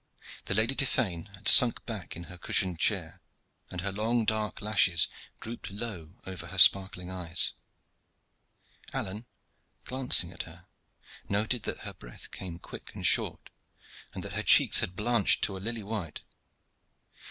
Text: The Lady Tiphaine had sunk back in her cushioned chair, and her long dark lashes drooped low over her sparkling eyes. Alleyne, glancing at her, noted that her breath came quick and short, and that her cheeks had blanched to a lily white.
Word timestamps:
The 0.45 0.55
Lady 0.55 0.73
Tiphaine 0.73 1.27
had 1.35 1.47
sunk 1.47 1.85
back 1.85 2.15
in 2.15 2.23
her 2.23 2.37
cushioned 2.39 2.79
chair, 2.79 3.21
and 3.69 3.81
her 3.81 3.91
long 3.91 4.25
dark 4.25 4.59
lashes 4.59 5.07
drooped 5.39 5.69
low 5.69 6.15
over 6.25 6.47
her 6.47 6.57
sparkling 6.57 7.11
eyes. 7.11 7.53
Alleyne, 8.93 9.27
glancing 9.85 10.31
at 10.33 10.41
her, 10.41 10.65
noted 11.29 11.61
that 11.65 11.81
her 11.81 11.93
breath 11.93 12.31
came 12.31 12.57
quick 12.57 12.95
and 12.95 13.05
short, 13.05 13.51
and 14.15 14.23
that 14.23 14.33
her 14.33 14.41
cheeks 14.41 14.79
had 14.79 14.95
blanched 14.95 15.43
to 15.43 15.55
a 15.55 15.59
lily 15.61 15.83
white. 15.83 16.23